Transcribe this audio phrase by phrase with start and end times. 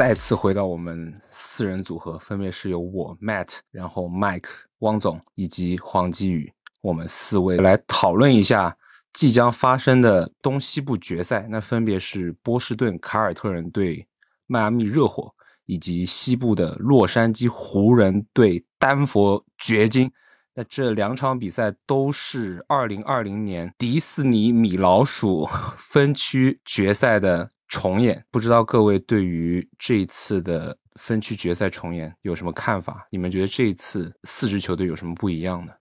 [0.00, 6.50] 再次回到我们四人组合，分别是由我 Matt，然后 Mike 汪总以及黄基宇，
[6.80, 8.74] 我们四位来讨论一下
[9.12, 11.46] 即将发生的东西部决赛。
[11.50, 14.08] 那分别是波士顿凯尔特人对
[14.46, 15.34] 迈阿密热火，
[15.66, 20.10] 以及西部的洛杉矶湖人对丹佛掘金。
[20.54, 25.46] 那这两场比赛都是二零二零年迪士尼米老鼠
[25.76, 27.50] 分区决赛的。
[27.70, 33.06] 重演，不知道各位对于这一次的分区决赛重演有什么看法？
[33.12, 35.72] 你们觉得这一次四支球队有什么不一样呢？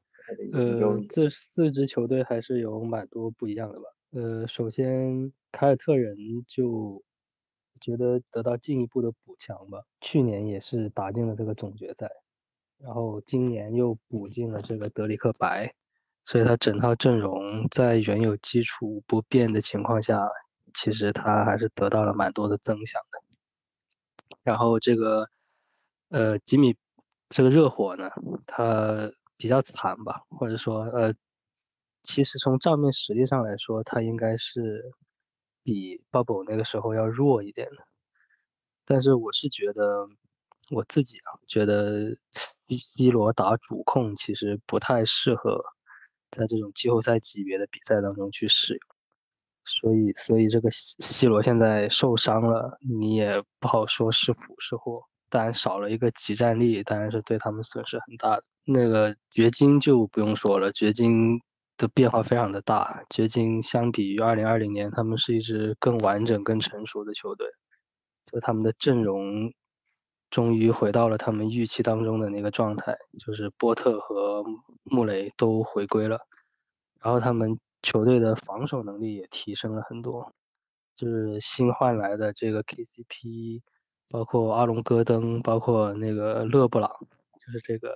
[0.54, 3.86] 呃，这四支球队还是有蛮多不一样的吧。
[4.12, 6.16] 呃，首先凯尔特人
[6.48, 7.04] 就
[7.82, 12.08] 觉得得到进一步的补强吧，去年也是打进了这个总决赛，
[12.78, 15.74] 然后今年又补进了这个德里克白，
[16.24, 20.30] 所以他整套阵容在原有基础不变的情况下。
[20.74, 23.20] 其实他还是得到了蛮多的增强的，
[24.44, 25.30] 然后这个
[26.10, 26.76] 呃吉米
[27.30, 28.10] 这个热火呢，
[28.46, 31.14] 他比较惨吧，或者说呃，
[32.04, 34.92] 其实从账面实力上来说，他应该是
[35.64, 37.88] 比 Bubble 那个时候要弱一点的，
[38.86, 40.08] 但是我是觉得
[40.72, 45.64] 我自己啊，觉得 C C 罗打主控其实不太适合
[46.32, 48.82] 在这种季后赛级别的比赛当中去使用。
[49.70, 55.04] 所以，所以这个 C C 罗现在受伤了，你也不好说是福是祸。
[55.30, 58.44] 当然少了一个集战力，当然是对他们损失很大的。
[58.66, 61.40] 那个掘金就不用说了，掘金
[61.78, 63.04] 的变化非常的大。
[63.12, 67.48] 掘金相比于2020年，他们是一支更完整、更成熟的球队，
[68.26, 69.54] 就他们的阵容
[70.32, 74.44] 终于回到了他们预期当中的那个状态，就是波特和
[74.84, 76.20] 穆雷都回归了，
[77.02, 77.60] 然后他们。
[77.82, 80.34] 球队的防守能力也提升了很多，
[80.96, 83.62] 就是新换来的这个 KCP，
[84.10, 86.90] 包括阿隆戈登，包括那个勒布朗，
[87.40, 87.96] 就是这个，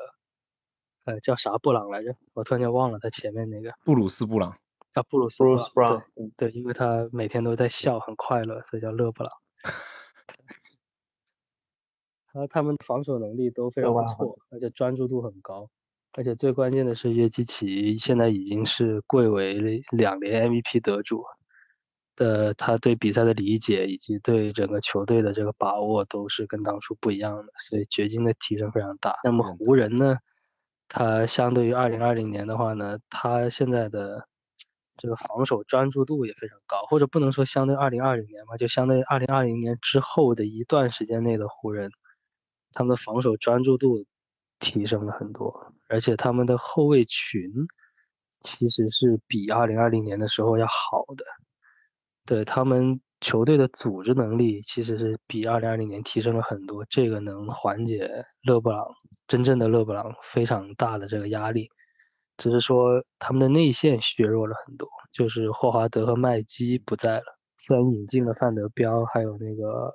[1.05, 2.16] 呃，叫啥布朗来着？
[2.33, 4.57] 我突然间忘了他前面那个布鲁斯布朗
[4.94, 9.31] 啊，布鲁斯布朗，对对，因为他每天都在笑，很快乐，所以叫勒布朗。
[12.31, 15.69] 他他们防守能力都非常不错，而且专注度很高。
[16.16, 21.24] 而且最关键的是，约基奇现在已经是贵为两连 MVP 得主
[22.16, 29.16] 的，他对比赛的理解以及对整个球队的这个把握都是跟当初不一样的，所以掘金的提升非常大。
[29.24, 30.18] 那么湖人呢？
[30.88, 34.28] 他相对于2020年的话呢，他现在的
[34.97, 41.90] 这个防守专注度也非常高，或者不能说相对2020年吧，就相对于2020年之后的一段时间内的湖人，
[42.72, 44.06] 他们的防守专注度。
[44.59, 47.52] 提升了很多，而且他们的后卫群
[48.42, 51.24] 其实是比二零二零年的时候要好的。
[52.26, 58.88] 对他们球队的组织能力其实是比二零二零年提升了很多，这个能缓解勒布朗
[59.28, 61.70] 真正的勒布朗非常大的这个压力。
[62.38, 69.94] 只是说他们的内线削弱了很多，就是霍华德和麦基不在了，虽然引进了范德彪，还有那个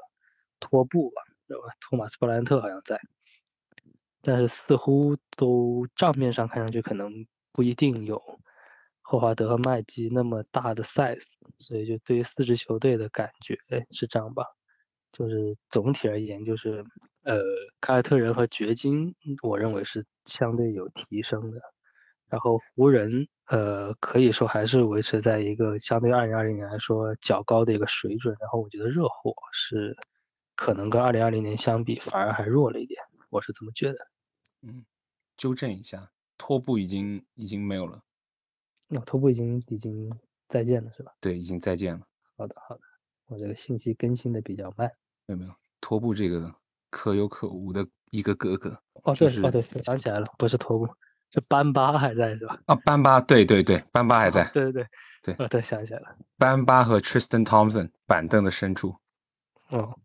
[0.60, 1.64] 托布吧，对吧？
[1.80, 3.00] 托马斯布兰特好像在。
[4.22, 8.22] 但是似乎都账面上看上去可能不一定有
[9.02, 11.24] 霍华德和麦基那么大的 size，
[11.58, 13.58] 所以就对于四支球队的感觉
[13.90, 14.44] 是这样吧。
[15.12, 16.84] 就是总体而言，就是
[17.24, 17.40] 呃
[17.80, 21.60] 凯尔特人和掘金，我认为是相对有提升的。
[22.28, 28.36] 然后湖人呃可以说还是维持在一个相对二零二零年来说较高的一个水准。
[28.38, 29.96] 然后我觉得热火是
[30.54, 33.00] 可能跟二零二零年相比反而还弱了一点。
[33.30, 33.98] 我是这么觉得，
[34.62, 34.84] 嗯，
[35.36, 38.02] 纠正一下，拖布已经已经没有了，
[38.88, 40.10] 那拖布已经已经
[40.48, 41.12] 再见了是吧？
[41.20, 42.06] 对，已经再见了。
[42.36, 42.80] 好的好的，
[43.26, 44.90] 我这个信息更新的比较慢。
[45.26, 46.54] 没有没有拖布这个
[46.90, 48.70] 可有可无的一个哥哥？
[49.04, 50.86] 哦对哦对，想起来了，不是拖布，
[51.30, 52.58] 是班巴还在是吧？
[52.66, 54.42] 啊，班巴，对对对，班巴还在。
[54.54, 54.86] 对对对
[55.22, 58.96] 对，哦对，想起来了，班巴和 Tristan Thompson 板凳的深处。
[59.68, 59.98] 哦。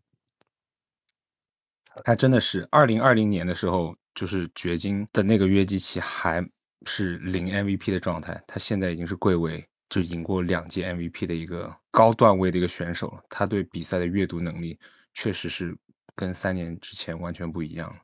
[2.02, 6.44] 他真的是，二零二零年的时候，就是掘金的那个约基奇还
[6.86, 13.22] 是零 MVP 的状态，他现在已经是贵为就赢过两届 MVP 的一个高段位的一个选手了。
[13.28, 14.78] 他对比赛的阅读能力
[15.12, 15.76] 确实是
[16.16, 17.96] 跟三年之前完全不一样，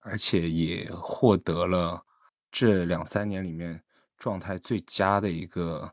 [0.00, 2.02] 而且也获得了
[2.50, 3.82] 这两三年里面
[4.16, 5.92] 状态最佳的一个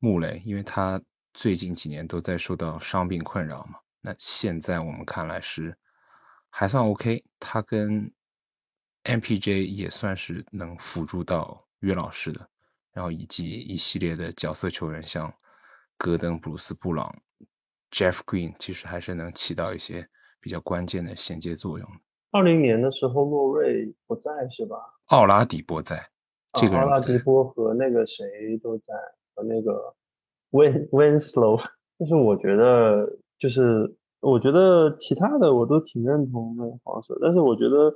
[0.00, 1.00] 穆雷，因为他
[1.34, 3.78] 最近几年都在受到伤病困扰嘛。
[4.00, 5.76] 那现在我们看来是。
[6.50, 8.12] 还算 OK，他跟
[9.04, 12.48] MPJ 也算是能辅助到约老师的，
[12.92, 15.32] 然后以及一系列的角色球员，像
[15.96, 17.14] 戈登、布鲁斯、布朗、
[17.90, 20.06] Jeff Green，其实还是能起到一些
[20.40, 21.88] 比较关键的衔接作用。
[22.32, 24.76] 二零年的时候，洛瑞不在是吧？
[25.06, 26.08] 奥拉迪波在，
[26.52, 28.94] 这个奥拉迪波和那个谁都在，
[29.34, 29.94] 和那个
[30.50, 31.60] Win Winslow。
[31.98, 33.06] 就是我觉得，
[33.38, 37.92] 就是我觉得其他的我都挺认同的防守，但是我觉得，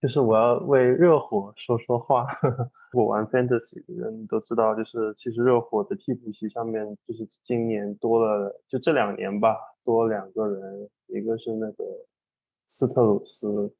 [0.00, 2.26] 就是我要为热火说说话。
[2.92, 9.54] 我玩 Fantasy 的人都知道，就是其实热火的替补席上面，就是今年多了，就这两年吧，
[9.84, 11.84] 多两个人，一个是那个
[12.68, 13.72] 斯特鲁斯，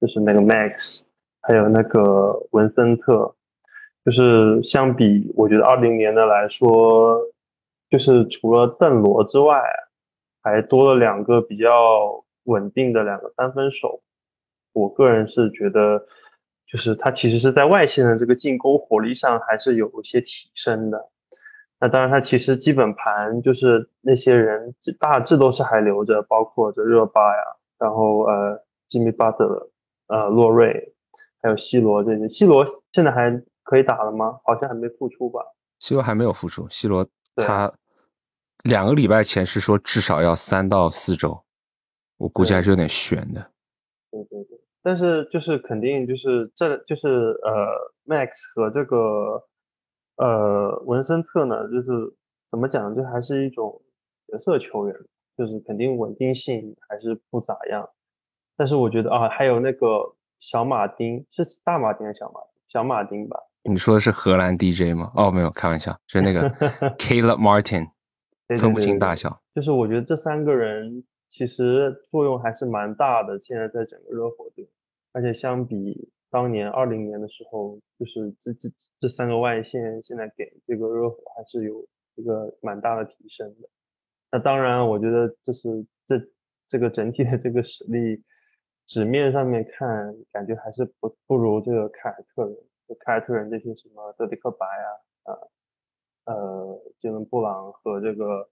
[0.00, 1.02] 就是那个 Max，
[1.42, 3.36] 还有那个文森特，
[4.04, 7.20] 就是相比我觉得二零年的来说，
[7.88, 9.62] 就是除了邓罗之外，
[10.46, 14.02] 还多了两个比较稳定的两个三分手。
[14.72, 16.06] 我个人是觉得。
[16.68, 21.10] 就是他其实是在外线的这个进攻火力上还是有一些提升的。
[21.78, 27.42] 那当然，他其实基本盘就是那些人大致都是还留着，包括这热巴呀，
[27.78, 29.70] 然后呃吉米巴特、
[30.08, 30.92] 呃洛瑞，
[31.40, 32.28] 还有西罗这些。
[32.28, 33.30] 西罗现在还
[33.62, 34.40] 可以打了吗？
[34.42, 35.40] 好像还没复出吧？
[35.78, 36.68] 西罗还没有复出。
[36.68, 37.06] 西罗
[37.36, 37.72] 他
[38.66, 41.44] 两个礼拜前是说至少要三到四周，
[42.18, 43.52] 我估计还是有点悬的。
[44.10, 44.60] 对对对。
[44.82, 47.08] 但是就是肯定就是这就是
[47.42, 49.42] 呃，Max 和这个
[50.16, 52.14] 呃文森特呢，就是
[52.48, 53.82] 怎么讲，就还是一种
[54.28, 54.94] 角色球员，
[55.36, 57.88] 就是肯定稳定性还是不咋样。
[58.56, 63.36] 但是我觉得啊，还有那个小马丁是大马丁还是小马小马丁吧？
[63.64, 65.10] 你说的是荷兰 DJ 吗？
[65.16, 66.48] 哦，没有，开玩笑，是那个
[66.96, 67.90] Caleb Martin，
[68.54, 69.42] 分不清大小。
[69.54, 74.68] 就是我觉得这三个人其实作用还是蛮大的，现在在整个热火队。
[75.12, 78.68] 而且相比当年二零年的时候，就是这这
[79.00, 83.68] 这三个外线现在给这个热火还是有一个蛮大的提升的。
[84.30, 86.20] 那当然，我觉得就是这
[86.68, 88.22] 这个整体的这个实力，
[88.84, 92.56] 纸面上面看感觉还是不不如这个凯尔特人，
[93.00, 95.50] 凯尔特人这些什么德里克白啊，呃
[96.26, 98.48] 呃杰伦布朗和这个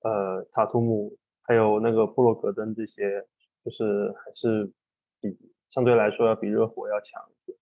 [0.00, 3.26] 呃塔图姆，还有那个布洛格登这些，
[3.64, 4.72] 就是还是
[5.20, 5.38] 比。
[5.74, 7.58] 相对来说要比热火要强一点，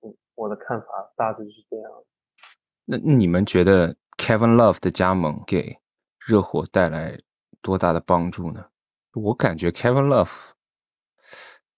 [0.00, 1.92] 嗯，我的看法大致是这样。
[2.86, 5.76] 那你们觉得 Kevin Love 的加盟给
[6.18, 7.20] 热火带来
[7.60, 8.70] 多大的帮助呢？
[9.12, 10.52] 我感觉 Kevin Love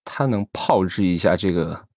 [0.04, 1.88] 他能炮制一下这个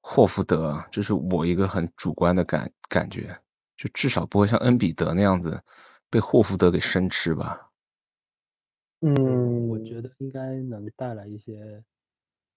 [0.00, 3.41] 霍福德，这是我一个很主观的感感觉，
[3.82, 5.60] 就至少不会像恩比德那样子
[6.08, 7.72] 被霍福德给生吃吧。
[9.00, 11.82] 嗯，我觉得应该能带来一些。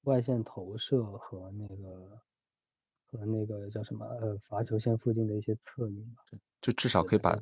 [0.05, 2.21] 外线投射和那个
[3.07, 6.21] 和那个叫什么呃罚球线附近的一些策应吧，
[6.61, 7.35] 就至少可以把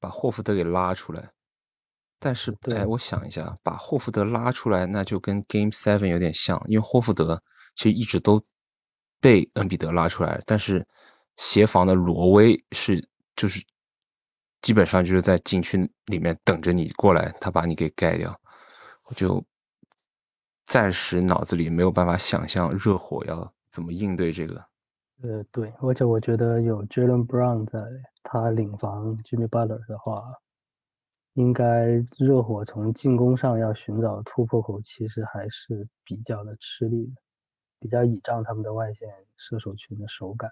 [0.00, 1.30] 把霍福德给拉出来。
[2.18, 7.40] 但是哎，我想一下，把霍福德拉出来，那就跟 Game Seven 有点像，因为霍福德
[7.76, 8.42] 其实一直都
[9.20, 10.84] 被恩比德拉出来，但是
[11.36, 13.08] 协防的罗威是
[13.40, 13.64] 就是
[14.60, 18.38] 基本上就是在禁区里面等着你过来，他把你给盖掉，
[19.04, 19.42] 我就。
[20.62, 24.54] 暂时脑子里没有办法想象热火要怎么应对这个。
[25.20, 27.80] 呃，对，而且我觉得有 Jalen Brown 在，
[28.22, 30.32] 他领防 Jimmy Butler 的话，
[31.32, 37.20] 应该热火从进攻上要寻找突破口，其实还是比较的吃力的，
[37.80, 40.48] 比较倚仗他们的外线射手群的手感，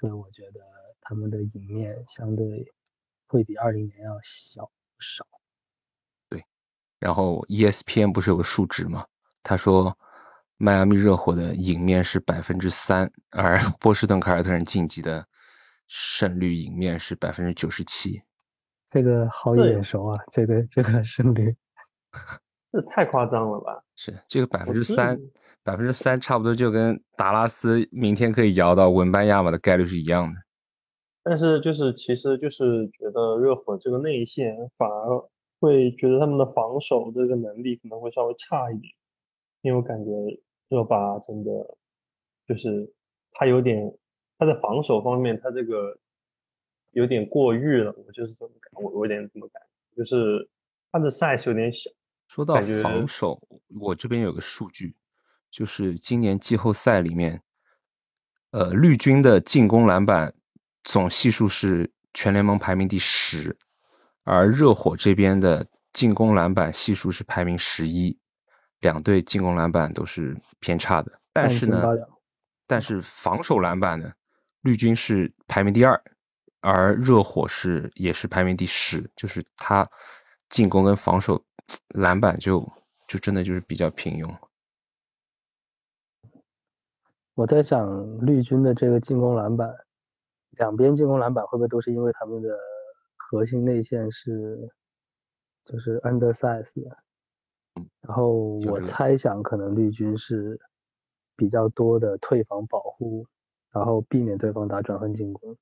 [0.00, 0.60] 所以我觉得
[1.02, 2.72] 他们的赢面相对
[3.26, 5.26] 会比二零年要小不少。
[6.30, 6.42] 对，
[6.98, 9.06] 然后 ESPN 不是有个数值吗？
[9.42, 9.94] 他说，
[10.56, 15.28] 迈阿密热火的赢面是百分之三，而 波士顿凯尔特人晋级的
[15.86, 18.22] 胜率赢面是百分之九十七。
[18.88, 20.18] 这个好眼熟啊！
[20.32, 21.54] 这个这个胜率，
[22.72, 23.82] 这太夸张了吧？
[23.96, 25.18] 是这个百分之三，
[25.64, 30.40] 百分之三差不多就跟达拉斯明天可以摇到文班亚马的概率是一样的。
[31.22, 38.94] 但是就是其实就是觉得热火这个内线反而会觉得他们的防守这个能力可能会稍微差一点。
[39.62, 40.10] 因为我感觉
[40.68, 41.50] 热巴真的
[42.46, 42.90] 就是
[43.32, 43.92] 他有点
[44.38, 45.98] 他在防守方面他这个
[46.92, 49.60] 有点过誉了，我就是这么感，我有点这么感
[49.94, 50.48] 觉，就是
[50.92, 51.90] 他的 size 有点小。
[52.30, 53.42] 说到防守，
[53.80, 54.94] 我这边有个数据，
[55.50, 57.42] 就是今年季后赛里面，
[58.52, 60.32] 呃，绿军的进攻篮板
[60.84, 63.58] 总系数是全联盟排名第十，
[64.22, 68.16] 而热火这边的进攻篮板系数是排名十一。
[68.78, 71.82] 两队进攻篮板都是偏差的，但是呢，
[72.64, 74.12] 但是防守篮板呢，
[74.60, 76.00] 绿军是排名第二，
[76.60, 79.84] 而热火是也是排名第十，就是他
[80.48, 81.44] 进攻跟防守
[81.88, 82.60] 篮板就
[83.06, 84.36] 就真的就是比较平庸。
[87.34, 89.74] 我在想绿军的这个进攻篮板，
[90.50, 92.58] 两边进攻篮板会不会都是因为他们的
[93.16, 94.70] 核心内线是
[95.64, 96.98] 就是 undersize 的？
[98.02, 100.60] 然后我猜想可能绿军是
[101.36, 103.26] 比较多的退防保护，
[103.70, 105.56] 然后避免对方打转换进攻。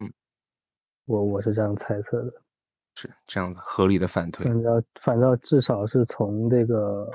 [0.00, 0.12] 嗯，
[1.06, 2.42] 我我是这样猜测的。
[2.94, 4.46] 是这样子，合理的反推。
[4.46, 7.10] 反正反正至少是从这个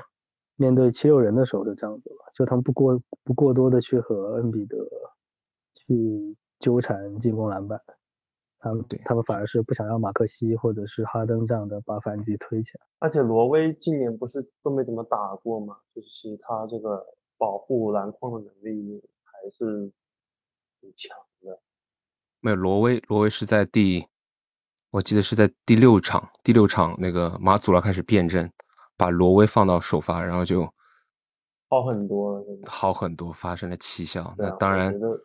[0.56, 4.76] 面对七六人的时候就这样子吧，就他们不过不过多的去和恩比德
[5.74, 7.80] 去纠缠进攻篮板，
[8.58, 12.86] 他们对他们反而是不想让马克西或者是哈登这样的把反击推起来。
[12.98, 17.06] 而且罗威今年不是都没怎么打过嘛，就是其实他这个
[17.38, 19.90] 保护篮筐的能力还是
[20.78, 21.58] 挺强的。
[22.40, 24.06] 没有罗威，罗威是在第。
[24.90, 28.52] 我记得是在第六场，第六场那个马祖拉开始变阵，
[28.96, 30.62] 把罗威放到首发，然后就
[31.68, 34.34] 好很多了，好很多，发生了奇效。
[34.36, 35.16] 那当然，我觉得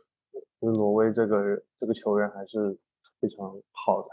[0.62, 1.38] 就是罗威这个
[1.80, 2.78] 这个球员还是
[3.20, 4.10] 非常好的。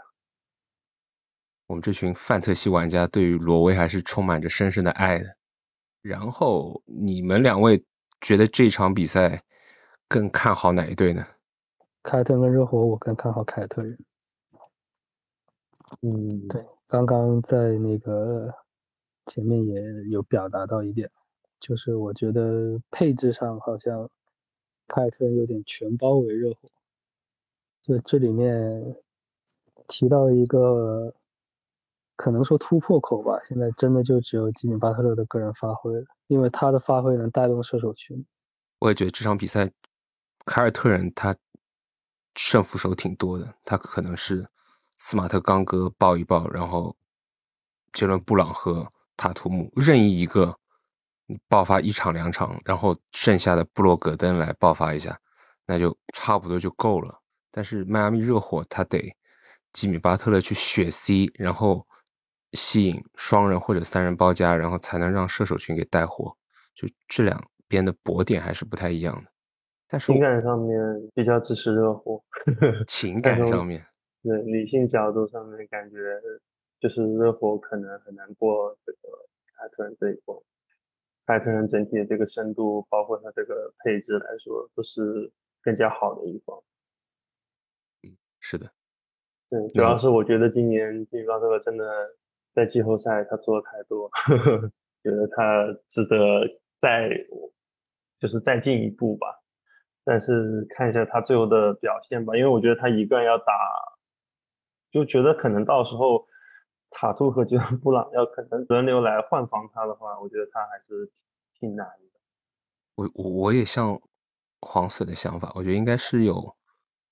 [1.67, 5.35] 我们这群范特西玩家对于罗威还是充满着深深的爱的。
[6.01, 7.85] 然后你们两位
[8.19, 9.43] 觉得这场比赛
[10.09, 11.23] 更看好哪一队呢？
[12.01, 13.97] 凯特跟热火，我更看好凯特人。
[16.01, 18.53] 嗯，对，刚刚在那个
[19.27, 21.09] 前面也有表达到一点，
[21.59, 24.09] 就是我觉得配置上好像
[24.87, 26.69] 凯尔特人有点全包围热火。
[27.81, 28.95] 就这里面
[29.87, 31.13] 提到一个
[32.15, 38.25] 可能说突破口吧，现在真的就只有吉米巴特勒的个人发挥了，因为他的发挥能带动射手群。
[38.79, 39.71] 我也觉得这场比赛
[40.45, 41.35] 凯尔特人他
[42.35, 44.47] 胜负手挺多的，他可能是。
[44.97, 46.95] 斯马特刚哥抱一抱，然后
[47.91, 50.57] 杰伦布朗和塔图姆任意一个
[51.47, 55.19] 爆发一场两场，然后剩下的布洛格登来爆发一下，
[55.65, 57.19] 那就差不多就够了。
[57.51, 59.15] 但是迈阿密热火他得
[59.71, 61.85] 吉米巴特勒去血 C，然后
[62.53, 66.35] 吸引双人或者三人包夹，然后才能让射手群给带火。
[66.73, 69.29] 就这两边的搏点还是不太一样的。
[69.87, 70.79] 但是情感上面
[71.13, 72.23] 比较支持热火，
[72.87, 73.85] 情感上面。
[74.23, 76.21] 对理性角度上面，感觉
[76.79, 78.99] 就是热火可能很难过这个
[79.53, 80.37] 凯特人这一关。
[81.25, 85.29] 凯特人整体的这个深度，包括它这个配置来说，都是
[85.61, 86.57] 更加好的一方。
[88.03, 88.71] 嗯，是的。
[89.49, 91.85] 对，主要是我觉得今年金刚这个真的
[92.53, 94.09] 在季后赛他做的太多，
[95.03, 96.47] 觉得他值得
[96.79, 97.09] 再
[98.19, 99.27] 就是再进一步吧。
[100.05, 103.43] 但是看一下他最后的表现吧，因为我觉得他一个人要打。
[104.93, 106.27] 就觉得可能到时候
[106.91, 111.11] 塔图和杰伦布朗要可能轮流来换防他的话，我觉得他还是
[111.59, 112.19] 挺难的。
[112.93, 113.99] 我我我也像
[114.61, 116.55] 黄色的想法，我觉得应该是有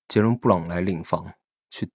[0.06, 1.34] 杰伦布朗来领防
[1.70, 1.90] 去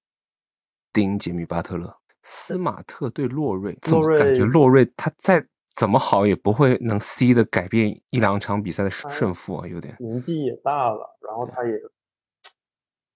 [0.92, 1.98] 盯杰米巴特勒。
[2.22, 11.80] 斯马特对洛瑞，怎么感觉洛瑞他再怎么好也不会能 C 的改变一两场比赛的胜负啊，有点年纪也大了，然后他也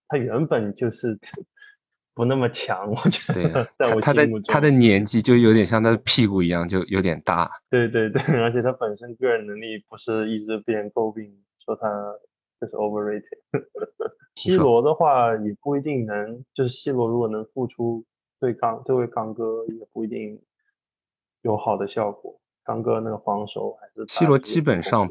[0.08, 1.20] 他原本就是。
[2.22, 3.68] 不那么强，我觉得。
[3.80, 7.50] 对，他的他的年纪就有点像他的屁股一样，就有点大。
[7.68, 11.36] 对对对， 而且他本身个人能力不是一直被人诟病，
[11.66, 11.90] 说他
[12.60, 13.24] 就是 overrated。
[14.36, 18.06] C 罗的话也不一定能，就是 C 罗如果能付出
[18.40, 20.40] 对刚这位刚哥，也不一定
[21.42, 22.40] 有好的效果。
[22.64, 25.10] 刚哥那个防守还是 C 罗基本上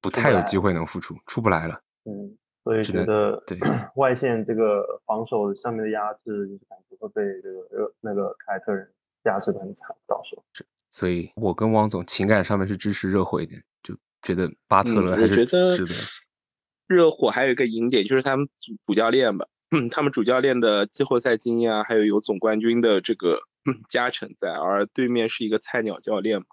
[0.00, 1.82] 不太有机会能付出，出不来了。
[2.04, 2.38] 嗯。
[2.68, 3.58] 所以觉得对
[3.96, 8.86] 外线这个防守上面的压制，就是感觉会被这个那个凯尔特人
[9.24, 10.44] 压制的很惨，到时候。
[10.52, 15.70] 是，所以我跟汪总情感上面是支持热火一点，就觉得巴特勒还是值得。
[16.86, 19.46] 热火还有一个赢点就是他们主主教练吧，
[19.90, 23.40] 他们主教练的季后赛经验啊，还有有总冠军的这个
[23.88, 26.46] 加成在，而对面是一个菜鸟教练嘛，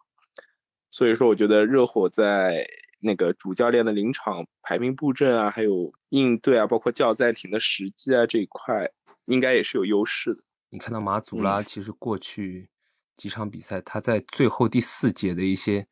[0.89, 2.65] 所以说我觉得热火在。
[3.05, 8.89] 那个主教练的临场排兵布阵啊，还有应对啊，包括叫暂停的时机啊这一块，
[9.25, 10.41] 应该也是有优势的。
[10.71, 12.67] 你看到马祖拉，其实过去
[13.15, 15.87] 几场比赛，他在最后第四节的一些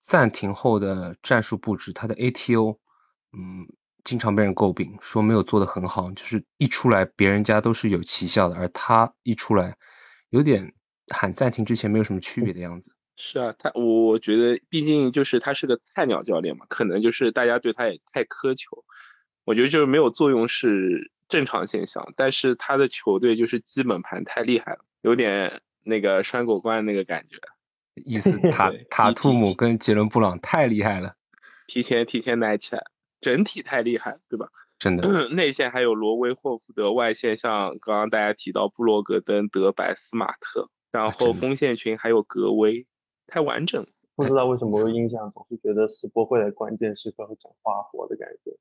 [0.00, 2.78] 暂停后的战术布置，他的 ATO，
[3.36, 3.68] 嗯，
[4.02, 9.76] 经常被人诟病，说没有做得很好，就是一出来别人家都是有奇效的，而他一出来，
[10.30, 10.72] 有点
[11.14, 12.95] 喊暂停之前没有什么区别的样子。
[13.16, 18.84] 是啊，他我觉得毕竟就是他是个菜鸟教练嘛，可能就是大家对他也太苛求。
[19.44, 27.38] 我觉得就是没有作用是正常现象，但是他的球队就是基本盘太厉害了，有点那个拴狗关那个感觉。
[28.04, 31.14] 意思 塔对塔图姆跟杰伦布朗太厉害了，
[31.66, 32.82] 提前提前奶起来，
[33.20, 34.48] 整体太厉害，对吧？
[34.78, 35.28] 真的。
[35.32, 42.86] 内线还有罗威霍福德，外线像刚刚大家提到布洛格登、德白、斯马特，然后锋线群还有格威，
[43.26, 43.88] 太完整了。
[44.14, 48.56] 不知道为什么我印象总是觉得斯波会在关键时刻会整花活的感觉，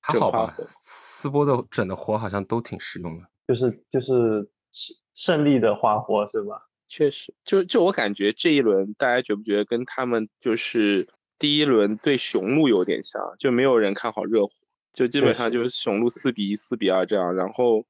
[0.00, 3.28] 还好吧斯波的整的活好像都挺实用的。
[3.48, 6.68] 就是就是胜胜利的花活是吧？
[6.88, 11.08] 确实，就就我感觉这一轮，大家觉不觉得跟他们就是
[11.38, 13.20] 第一轮对雄鹿有点像？
[13.38, 14.52] 就没有人看好热火，
[14.92, 17.34] 就基本上就是雄鹿四比一、四比二这样。
[17.34, 17.86] 然后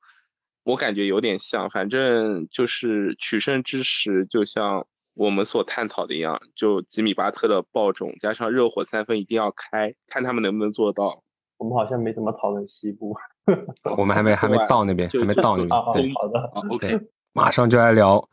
[0.64, 11.22] 我感觉有点像，反正就是取胜之时，就像我们所探讨的一样，就吉米巴特的爆种加上热火三分一定要开，看他们能不能做到。
[11.58, 13.14] 我们好像没怎么讨论西部
[13.98, 15.68] 我们还没还没到那边，还没到那边。
[15.92, 18.26] 对好的，啊，OK，对，马上就来聊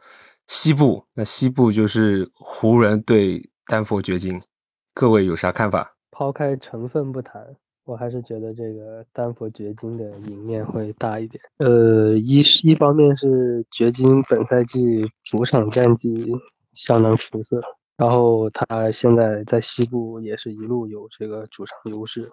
[0.45, 1.03] 西部。
[1.13, 4.41] 那西部就是湖人对丹佛掘金，
[4.93, 5.95] 各位有啥看法？
[6.11, 11.43] 抛开成分不谈，我还是觉得这个丹佛掘金的赢面会大一点。
[11.57, 16.33] 呃，一是一方面是掘金本赛季主场战绩
[16.77, 17.59] 相当出色，
[17.95, 22.29] 然后他现在在西部也是一路有这个主场优势，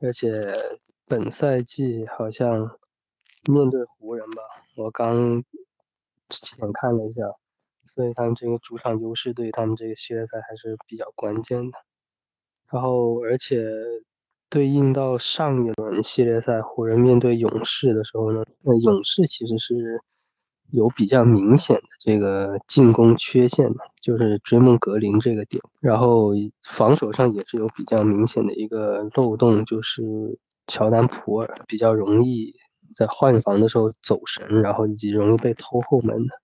[0.00, 0.56] 而且
[1.06, 2.78] 本赛季好像
[3.44, 4.42] 面对湖人吧，
[4.74, 5.44] 我刚
[6.30, 7.22] 之前看了一下，
[7.84, 11.76] 所以他们这个主场优势对他们这个系列赛还是比较关键的。
[12.70, 13.62] 然后，而且
[14.48, 20.00] 对应到上一轮系列赛湖人面对勇士的时候呢，那勇士其实是
[20.70, 25.62] 有比较明显的这个进攻缺陷的，就是追梦格林这个点。
[25.80, 32.54] 然后防守上也是有比较明显的一个漏洞，就是乔丹普尔比较容易
[32.96, 36.34] 在换防的时候走神，然后以及容易被偷后门的。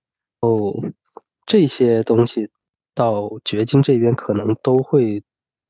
[0.41, 0.75] 哦，
[1.47, 2.51] 这些东西
[2.95, 5.23] 到掘金这边可能都会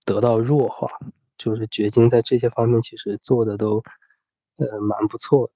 [0.04, 0.88] 得到弱化，
[1.38, 3.82] 就是掘金在这些方面其实做的都
[4.58, 5.52] 呃蛮不错的，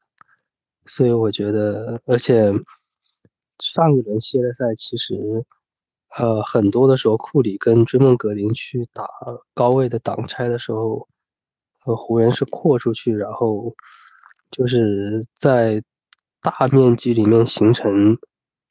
[0.86, 2.52] 所以我觉得，而且
[3.58, 5.44] 上一轮系列赛其实
[6.16, 9.08] 呃很多的时候库里跟追梦格林去打
[9.54, 11.08] 高位的挡拆的时候，
[11.86, 13.74] 呃湖人是扩出去，然后
[14.50, 15.82] 就是在
[16.40, 18.18] 大面积里面形成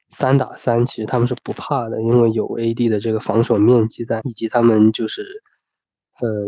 [0.08, 5.42] 三打三，其实他们是不怕的，因为有 AD 的这个防守面积在，以及他们就是
[6.20, 6.46] 呃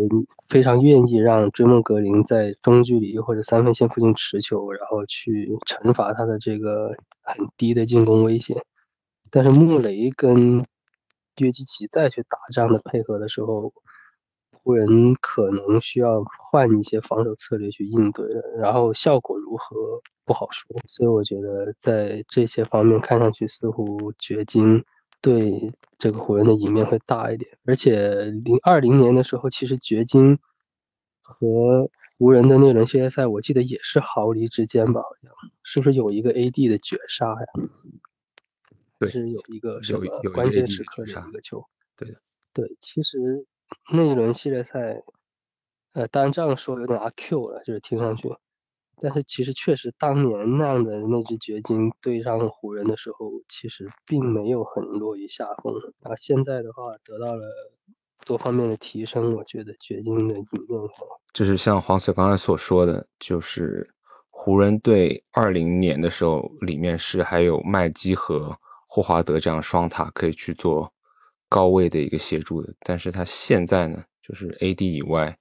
[0.49, 8.65] 非常愿意让追梦格林在中距离或者三分线附近持球，然后去惩罚他的这个很低的进攻威胁。
[9.31, 10.65] 但是穆雷跟
[11.39, 13.73] 约基奇再去打这样的配合的时候，
[14.63, 19.77] 湖人可能需要换一些防守策略去应对了，然后效果如何
[20.25, 20.77] 不好说。
[20.87, 24.85] 所以我觉得在这些方面看上去似乎掘金
[25.21, 27.59] 对这个湖人的赢面会大一点。
[27.65, 30.39] 而且零二零年的时候，其实掘金
[31.23, 37.47] 和湖人的那轮系列赛，我记得也是毫厘之间吧，好像是不是有一个 AD 的绝杀呀？
[38.99, 41.65] 对是有一个什么关键时刻的一个球。
[41.97, 42.21] 对的，
[42.55, 43.47] 对，其实
[43.93, 45.03] 那一轮系列赛，
[45.93, 48.29] 呃，当然这样说有点阿 Q 了，就是听上去，
[49.01, 55.75] 但是其实确实当年那样的那支掘金对上湖人的时候，其实并没有很落于下风。
[56.01, 57.43] 然后现在的话得到了
[58.25, 60.81] 多方面的提升，我觉得掘金的赢面
[61.35, 63.89] 就是像黄 Sir 刚才所说的，就是
[64.31, 68.57] 湖人队二零年的时候，里面是还有麦基和
[68.89, 70.91] 霍华德这样双塔可以去做
[71.49, 75.39] 高位的一个协助的，但是他现在呢，就是 AD 以外，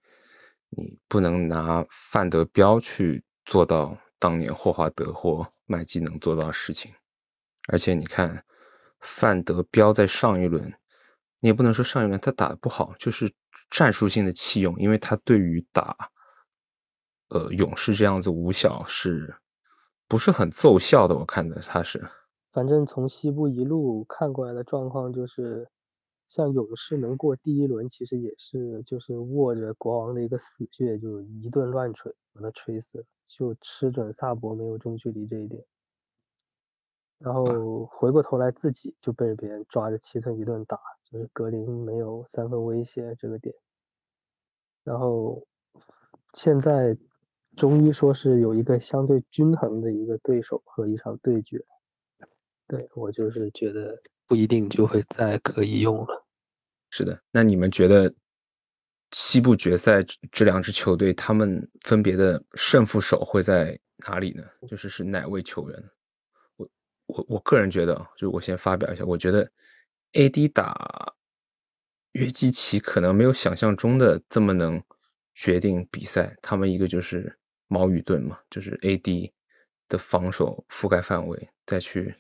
[0.70, 6.94] 你不能拿范德彪去做到当年霍华德或麦基能做到的事情，
[7.68, 8.44] 而且你看
[9.00, 10.74] 范德彪在上一轮，
[11.42, 13.32] 你也不能说上一轮他打的不好，就是
[13.70, 15.96] 战术性的弃用，因为他对于打
[17.30, 19.36] 呃勇士这样子五小是
[20.08, 21.16] 不是很奏效的？
[21.16, 22.08] 我看的他是。
[22.52, 25.70] 反正从西部一路看过来的状况就是，
[26.28, 35.64] 像勇士能过第一轮，其实也是就是握着国王的一个死穴，就一顿乱锤把他锤死了，就吃准萨博没有中距离这一点。
[37.18, 43.56] 然后回过头来自己就被别人抓着七寸一顿打，就是格林没有三分威胁这个点。
[44.84, 45.48] 然后
[46.34, 46.98] 现在
[47.56, 51.66] 终于说是有一个相对均衡的一个对手和一场对决。
[52.68, 56.26] 对我就是觉得不一定就会再可以用了。
[56.90, 58.14] 是的，那你们觉得
[59.12, 64.44] 西部决赛这两支球队，他们分别的胜负手会在哪里呢？
[64.70, 65.84] 就是是哪位球员？
[66.58, 66.70] 我
[67.08, 69.50] 我我个人觉得，就我先发表一下，我觉得
[70.14, 71.14] AD 打
[72.14, 74.82] 约基奇可能没有想象中的这么能
[75.34, 76.36] 决定比赛。
[76.42, 79.32] 他们一个就是矛与盾嘛，就是 AD
[79.90, 82.16] 的防守覆盖范围，再去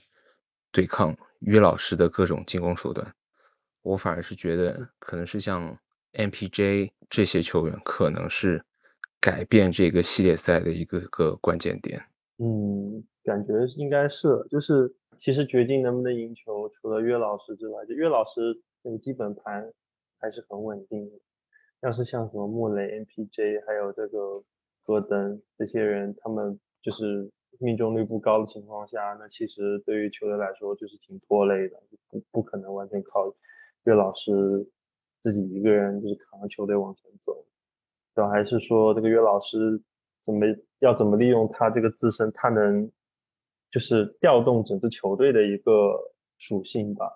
[0.75, 3.15] 对抗约老师的各种进攻手段。
[3.81, 5.79] 我反而是觉得，可能是像
[6.11, 8.65] MPJ 这些球员，可能是
[9.21, 12.03] 改变这个系列赛的一个个关键点。
[12.39, 19.71] 嗯，感觉应该是，就是其实决定能不能赢球，除了约老师之外，就约老师那个基本盘
[20.19, 21.15] 还是很稳定的。
[21.81, 24.43] 要是像什么穆雷、MPJ，还有这个
[24.83, 33.33] 戈登这些人，他们就是命中率不高的情况下，那其实对于球队来说就是挺拖累的，不不可能完全靠。
[33.83, 34.67] 岳老师
[35.19, 37.45] 自己一个人就是扛着球队往前走，
[38.15, 39.81] 主要还是说这个岳老师
[40.21, 40.45] 怎么
[40.79, 42.91] 要怎么利用他这个自身，他能
[43.69, 47.11] 就是调动整支球队的一个属性吧，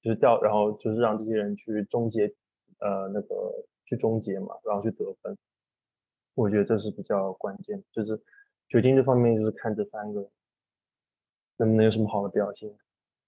[0.00, 2.26] 就是调，然后就是让这些人去终结，
[2.78, 3.52] 呃，那个
[3.84, 5.36] 去终结嘛，然后去得分。
[6.34, 8.18] 我觉得这是比较关键，就是
[8.74, 10.28] 掘金这方面就是看这三个
[11.58, 12.68] 能不能有什么好的表现。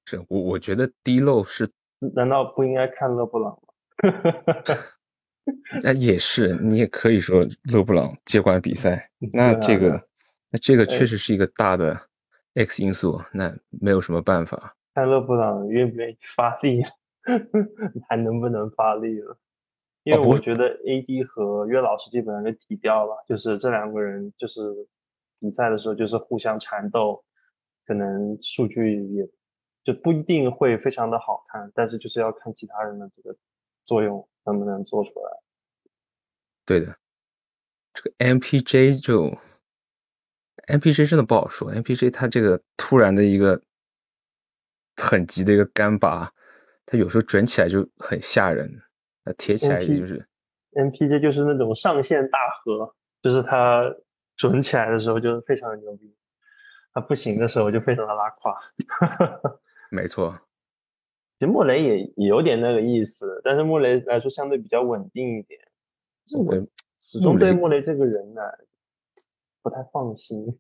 [0.07, 1.71] 是我我觉得低漏是。
[2.17, 3.73] 难道不应该看勒布朗吗？
[5.85, 7.41] 那也是，你也可以说
[7.73, 9.09] 勒布朗接管比赛。
[9.33, 9.91] 那这个，
[10.51, 11.97] 那这个确实是一个大的
[12.55, 13.21] X 因素。
[13.33, 14.75] 那没有什么办法。
[14.95, 16.83] 看勒布朗愿不愿意发力，
[18.09, 19.39] 还能不能发力了？
[20.03, 24.61] 因为我觉得 AD 和约老师基本上就提掉了，就是这两个人就是
[25.41, 27.25] 比赛的时候就是互相缠斗，
[27.87, 29.29] 可能数据也。
[29.85, 33.37] 就不一定会非常的好看，但是就是要看其他人的这个
[33.85, 35.31] 作用能不能做出来。
[36.65, 36.97] 对的，
[37.95, 39.33] 这个 MPJ 就
[40.67, 43.63] MPJ 真的不好说，MPJ 他这个突然的一个
[44.97, 46.33] 很急的一个干拔，
[46.85, 48.69] 他有时候准起来就很吓人，
[49.25, 50.27] 那贴起来也就是
[50.73, 53.85] MPJ 就是那种上限大河，就是他
[54.37, 56.15] 准起来的时候就非常的牛逼，
[56.93, 58.57] 他不行的时候就非常的拉胯。
[59.91, 60.39] 没错，
[61.39, 65.61] 其实穆雷也也有点那个意思，但是穆雷来说相对比较稳定一点。
[66.27, 66.55] 是我
[67.01, 68.43] 始终对穆雷这个人呢
[69.63, 70.59] 不太放心。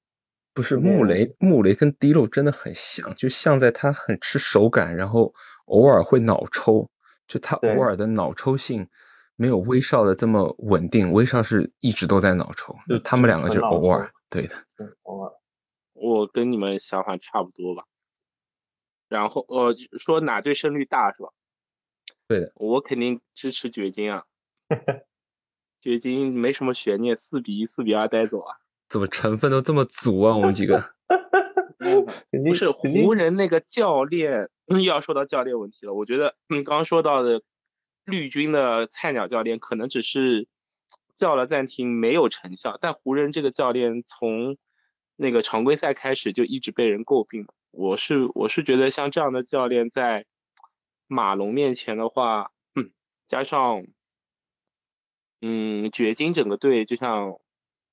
[0.55, 5.35] 不是穆雷，穆雷跟迪洛真的很像，就像在他很吃手感，然后
[5.67, 6.89] 偶尔会脑抽，
[7.27, 8.89] 就他偶尔的脑抽性
[9.37, 11.12] 没有威少的这么稳定。
[11.12, 14.55] 威少是一直都在脑抽，就他们两个就偶尔，对的，
[15.03, 15.33] 偶尔。
[15.94, 17.85] 我跟你们想法差不多吧。
[19.09, 21.31] 然后呃，说哪队胜率大是吧？
[22.27, 24.25] 对的，我肯定支持掘金啊。
[25.81, 28.57] 掘金没什么悬念，四比一、四比二带走啊。
[28.88, 30.37] 怎么成分都这么足啊？
[30.37, 30.92] 我们几个。
[32.44, 35.94] 不是湖人那个教练又要说到教练问题了。
[35.94, 37.42] 我觉得嗯，刚刚说到的
[38.07, 40.47] 绿军的菜鸟教练可能只是
[41.12, 44.57] 叫了暂停没有成效，但湖人这个教练从
[45.16, 47.47] 那个常规赛开始就一直被人诟病。
[47.73, 50.25] 我是我是觉得像这样的教练在
[51.09, 52.92] 马龙面前的话，嗯，
[53.29, 53.87] 加上
[55.40, 57.38] 嗯掘金整个队，就像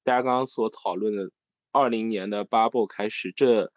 [0.03, 1.31] 大家刚刚所讨论的，
[1.71, 3.71] 二零年的 bubble 开始，这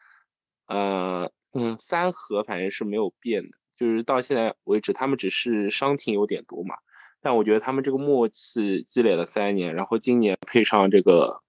[0.66, 6.76] 呃嗯三核反正是没有变的，就是到现在为止，他们只是伤停有点多嘛，
[7.20, 11.42] 但我觉得他们这个默契积累了三年，然后今年配上这个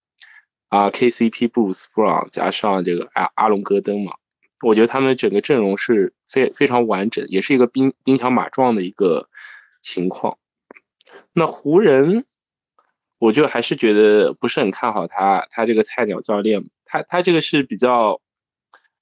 [0.70, 4.14] 啊 KCP Bruce Brown 加上这个阿阿隆戈登嘛。
[4.62, 9.30] 我觉得他们整个阵容是非非常完整，也是一个兵兵强马壮的一个
[9.84, 10.40] 情况。
[11.32, 12.26] 那湖人，
[13.20, 18.20] 我就还是觉得不是很看好他，他这个菜鸟教练，他他这个是比较，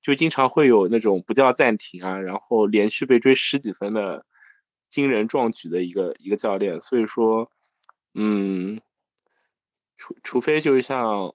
[0.05, 4.25] 就经常会有那种不叫暂停啊，然后连续被追十几分的
[4.89, 6.79] 惊人壮举的一个一个教练。
[6.81, 7.51] 所以说，
[8.13, 8.81] 嗯，
[9.97, 11.33] 除除非就是像。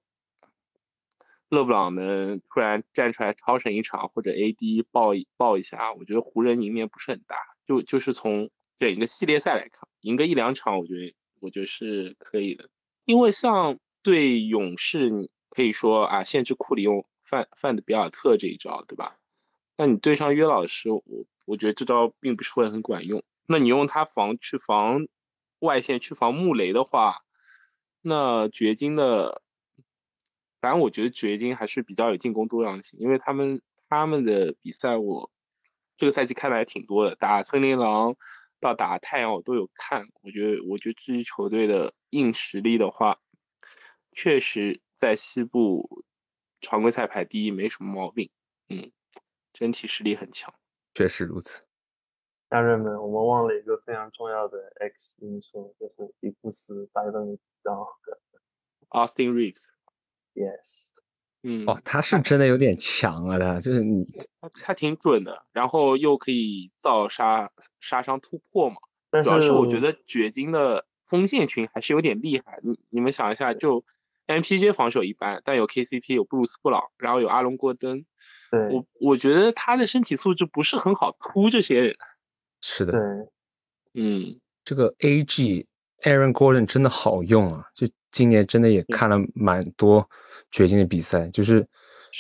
[1.53, 7.35] 勒布朗能突然站出来超神一场，或者 AD 爆爆一下，我觉得湖人赢面不是很大。
[7.67, 12.69] 就就是从整个系列赛来看，赢个一两场，我觉得我觉得是可以的。
[13.05, 19.17] 因为像对勇士，你可以说啊，限制库里用范范德比尔特这一招，对吧？
[19.77, 21.03] 那你对上约老师，我
[21.47, 23.23] 我觉得这招并不是会很管用。
[23.47, 25.07] 那你用他防去防
[25.61, 27.19] 外线去防穆雷的话，
[28.03, 29.43] 那掘金的。
[30.61, 35.31] 反正我觉得掘金还是比较有进攻多样性，因为他们他们的比赛我
[35.97, 38.15] 这个赛季看的还挺多的，打森林狼
[38.61, 40.09] 到打太阳我都有看。
[40.21, 43.19] 我觉得我觉得这支球队的硬实力的话，
[44.13, 46.05] 确实在西部
[46.61, 48.31] 常规赛排第一没什么毛病，
[48.69, 48.93] 嗯，
[49.53, 50.55] 整体实力很强，
[50.95, 51.65] 确实如此。
[52.51, 57.87] 家人们，我们忘了一个非常重要的 X 因素，就是伊布斯打的你知道
[58.89, 59.67] Austin Reeves。
[60.35, 60.89] Yes，
[61.43, 64.05] 嗯，哦，他是真的有点强啊，他就是你
[64.41, 68.77] 他他挺准的，然后又可以造杀杀伤突破嘛。
[69.11, 72.61] 但主要是我觉得掘金的锋线群还是有点厉害。
[72.63, 73.85] 你你们想一下，就
[74.31, 78.05] MPJ 防守一般，但有 KCP，有布鲁斯布朗，然后有阿隆戈登。
[78.51, 81.95] 对我我觉得他的身体素质不是很好突这些人。
[82.61, 83.01] 是的，对
[83.95, 85.67] 嗯，这个 AG
[86.03, 87.65] Aaron Gordon 真的好用啊！
[87.75, 90.09] 就今年真的也看了蛮多
[90.51, 91.67] 掘金的比赛，就是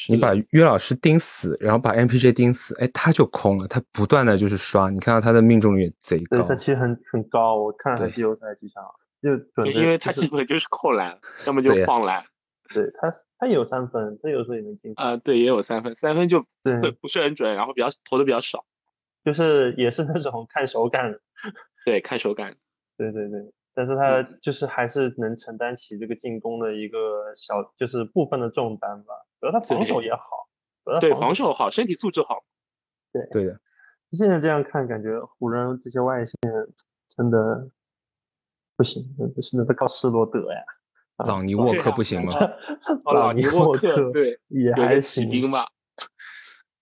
[0.09, 6.39] 你把约老师盯死，然后把 MPJ 盯死，哎，他就空了，他不断的就是刷，你看到他的命中率也贼高。
[6.39, 8.83] 对他其实很很高，我看了他对季后赛几场
[9.23, 12.25] 就准的，因为他基本就是扣篮，要么就对呀放篮。
[12.73, 18.65] 对他他有三分，他有时候也能进球，啊、对，也有三分，三分就对，不是很准，然后比较投的比较少。
[19.25, 21.19] 就是也是那种看手感，
[21.85, 22.57] 对，看手感。
[22.97, 30.49] 对对对，但是他嗯就是还是能承担起这个进攻的一个小就是部分的重担吧，主要他防守也好，
[30.85, 32.45] 主要对，防守好，身体素质好。
[33.13, 33.61] 对对的，
[34.13, 36.37] 现在这样看，感觉湖人这些外线
[37.17, 37.69] 真的
[38.81, 39.05] 不行，
[39.43, 40.59] 是那都靠施罗德呀。
[41.17, 42.33] 啊朗尼沃克不行吗？
[43.05, 45.67] 哦，朗尼沃克克，对，也还行，兵吧。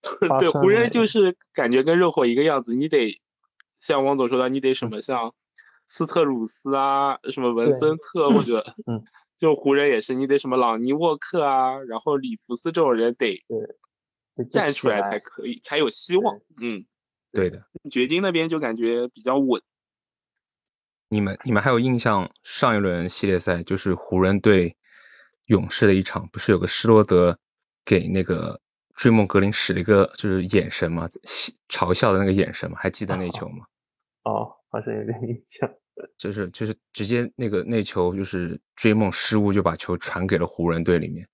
[0.39, 3.19] 对，湖人就是感觉跟热火一个样子，你得
[3.79, 5.33] 像王总说的，你得什么像
[5.87, 9.03] 斯特鲁斯啊，什么文森特或者，嗯，
[9.37, 13.43] 就湖人也是，你得什么朗尼沃克啊，然后里弗斯这种人得
[14.49, 16.39] 站出来才可以，才有希望。
[16.61, 16.85] 嗯，
[17.33, 17.65] 对的。
[17.91, 19.61] 掘金那边就感觉比较稳。
[21.09, 24.75] 你们你们还有印象上一轮系列赛就是湖人对
[25.47, 27.37] 勇士的一场，不是有个施罗德
[27.83, 28.61] 给那个
[28.95, 33.65] 追梦格林使了一个就是眼神嘛，嬉嘲笑的那个眼神嘛，还记得那球吗？
[34.23, 35.69] 哦，好像有点印象。
[36.17, 41.27] 就是就是直接那个那球就是追梦失误就把球传给了湖人队里面。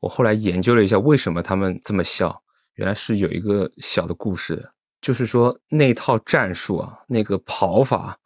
[0.00, 2.42] 我后来研究了一下为什么他们这么笑，
[2.74, 8.18] 原来是有一个小的故事的，就是说那套战术啊，那个跑法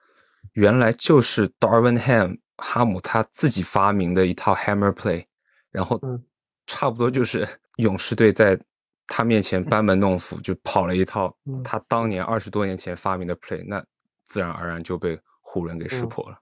[0.57, 5.27] 原来就是 Darwin Ham 哈姆他自己发明的一套 Hammer Play，
[5.71, 6.25] 然后嗯
[6.67, 8.59] 差不多就是勇士队在
[9.07, 13.85] 他面前班门弄斧，就跑了一套嗯他当年二十多年前发明的 Play，那
[14.25, 16.41] 自然而然就被湖人给识嗯破了。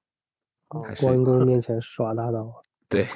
[0.68, 3.08] 哦还是关公面前耍大刀， 对，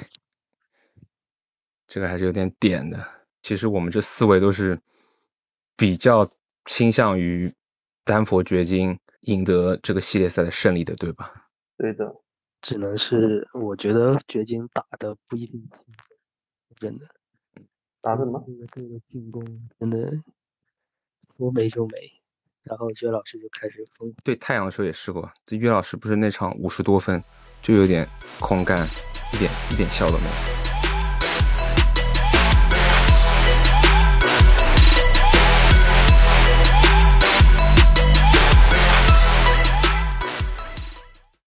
[1.87, 3.01] 这个还是有点点的。
[3.41, 4.77] 其实我们这四位都是
[5.77, 6.29] 比较
[6.65, 7.53] 倾向于
[8.03, 11.49] 丹佛掘金赢得这个系列赛的胜利的，对吧？
[11.77, 12.13] 对的，
[12.61, 15.85] 只能是我觉得掘金打的不一定轻松，
[16.79, 17.05] 真的。
[18.01, 18.41] 打什么？
[18.47, 19.43] 这个这个进攻
[19.77, 19.97] 真的
[21.37, 21.97] 说没就没，
[22.63, 27.21] 然后薛老师就开始疯对太阳的时候也试过，这岳老师不是那场五十多分，
[27.61, 28.07] 就有点
[28.39, 28.87] 空干，
[29.33, 30.68] 一点一点笑都没有。